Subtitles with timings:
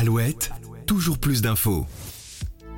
[0.00, 0.52] Alouette,
[0.86, 1.84] toujours plus d'infos.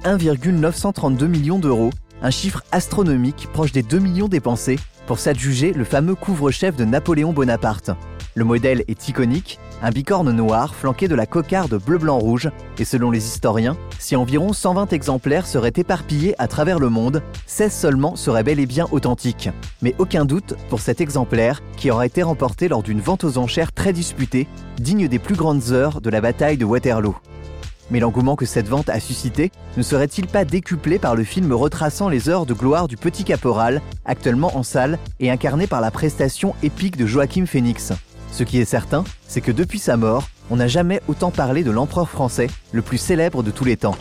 [0.05, 1.91] 1,932 millions d'euros,
[2.23, 7.35] un chiffre astronomique proche des 2 millions dépensés pour s'adjuger le fameux couvre-chef de Napoléon
[7.35, 7.91] Bonaparte.
[8.41, 12.49] Le modèle est iconique, un bicorne noir flanqué de la cocarde bleu-blanc-rouge,
[12.79, 17.71] et selon les historiens, si environ 120 exemplaires seraient éparpillés à travers le monde, 16
[17.71, 19.51] seulement seraient bel et bien authentiques.
[19.83, 23.73] Mais aucun doute pour cet exemplaire qui aura été remporté lors d'une vente aux enchères
[23.73, 24.49] très disputée,
[24.79, 27.17] digne des plus grandes heures de la bataille de Waterloo.
[27.91, 32.09] Mais l'engouement que cette vente a suscité ne serait-il pas décuplé par le film retraçant
[32.09, 36.55] les heures de gloire du petit caporal, actuellement en salle et incarné par la prestation
[36.63, 37.93] épique de Joachim Phoenix?
[38.33, 41.71] Ce qui est certain, c'est que depuis sa mort, on n'a jamais autant parlé de
[41.71, 43.97] l'empereur français, le plus célèbre de tous les temps.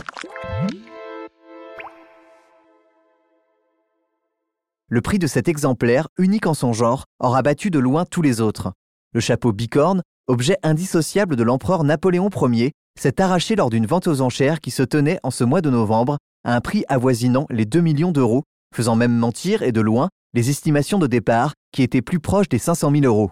[4.91, 8.41] Le prix de cet exemplaire, unique en son genre, aura battu de loin tous les
[8.41, 8.73] autres.
[9.13, 14.21] Le chapeau bicorne, objet indissociable de l'empereur Napoléon Ier, s'est arraché lors d'une vente aux
[14.21, 17.81] enchères qui se tenait en ce mois de novembre à un prix avoisinant les 2
[17.81, 18.43] millions d'euros,
[18.75, 22.59] faisant même mentir et de loin les estimations de départ qui étaient plus proches des
[22.59, 23.31] 500 000 euros.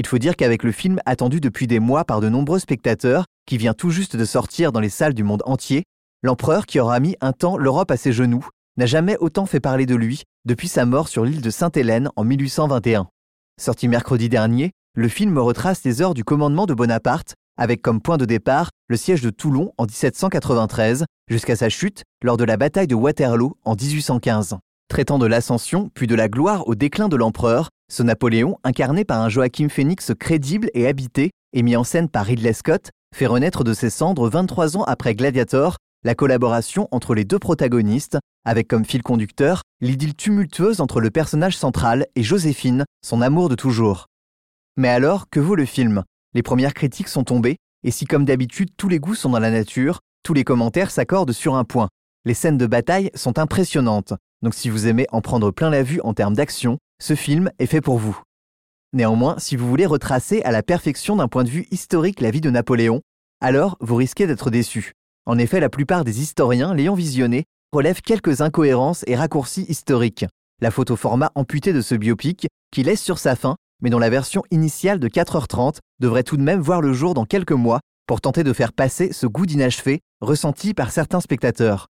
[0.00, 3.58] Il faut dire qu'avec le film attendu depuis des mois par de nombreux spectateurs, qui
[3.58, 5.82] vient tout juste de sortir dans les salles du monde entier,
[6.22, 8.48] l'empereur qui aura mis un temps l'Europe à ses genoux
[8.78, 12.24] n'a jamais autant fait parler de lui depuis sa mort sur l'île de Sainte-Hélène en
[12.24, 13.08] 1821.
[13.60, 18.16] Sorti mercredi dernier, le film retrace les heures du commandement de Bonaparte avec comme point
[18.16, 22.86] de départ le siège de Toulon en 1793 jusqu'à sa chute lors de la bataille
[22.86, 24.56] de Waterloo en 1815.
[24.90, 29.22] Traitant de l'ascension puis de la gloire au déclin de l'empereur, ce Napoléon, incarné par
[29.22, 33.62] un Joachim Phoenix crédible et habité et mis en scène par Ridley Scott, fait renaître
[33.62, 38.84] de ses cendres 23 ans après Gladiator la collaboration entre les deux protagonistes, avec comme
[38.84, 44.06] fil conducteur l'idylle tumultueuse entre le personnage central et Joséphine, son amour de toujours.
[44.76, 46.02] Mais alors, que vaut le film?
[46.34, 49.52] Les premières critiques sont tombées, et si comme d'habitude tous les goûts sont dans la
[49.52, 51.88] nature, tous les commentaires s'accordent sur un point.
[52.24, 56.00] Les scènes de bataille sont impressionnantes, donc si vous aimez en prendre plein la vue
[56.02, 58.20] en termes d'action, ce film est fait pour vous.
[58.92, 62.40] Néanmoins, si vous voulez retracer à la perfection d'un point de vue historique la vie
[62.40, 63.00] de Napoléon,
[63.40, 64.92] alors vous risquez d'être déçu.
[65.26, 70.26] En effet, la plupart des historiens l'ayant visionné relèvent quelques incohérences et raccourcis historiques.
[70.60, 74.10] La photo format amputé de ce biopic, qui laisse sur sa fin mais dont la
[74.10, 78.20] version initiale de 4h30 devrait tout de même voir le jour dans quelques mois pour
[78.20, 81.86] tenter de faire passer ce goût d'inachevé ressenti par certains spectateurs.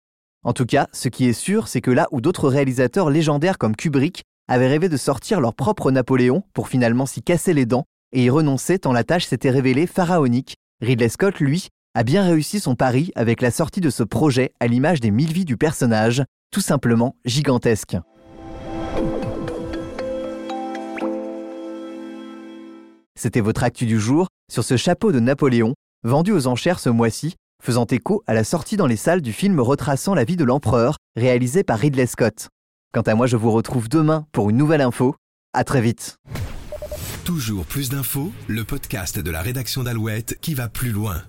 [0.45, 3.75] En tout cas, ce qui est sûr, c'est que là où d'autres réalisateurs légendaires comme
[3.75, 8.25] Kubrick avaient rêvé de sortir leur propre Napoléon pour finalement s'y casser les dents et
[8.25, 12.75] y renoncer tant la tâche s'était révélée pharaonique, Ridley Scott, lui, a bien réussi son
[12.75, 16.61] pari avec la sortie de ce projet à l'image des mille vies du personnage, tout
[16.61, 17.97] simplement gigantesque.
[23.15, 25.73] C'était votre actu du jour sur ce chapeau de Napoléon,
[26.03, 27.33] vendu aux enchères ce mois-ci,
[27.63, 30.97] faisant écho à la sortie dans les salles du film retraçant la vie de l'empereur,
[31.15, 32.49] réalisé par Ridley Scott.
[32.93, 35.15] Quant à moi, je vous retrouve demain pour une nouvelle info.
[35.53, 36.17] À très vite.
[37.25, 41.23] Toujours plus d'infos, le podcast de la rédaction d'Alouette qui va plus loin.